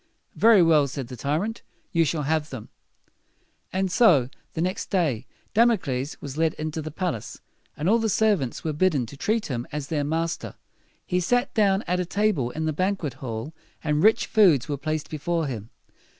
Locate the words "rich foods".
14.01-14.67